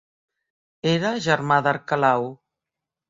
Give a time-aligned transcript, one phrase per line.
[0.93, 2.27] Era germà d'Arquelau.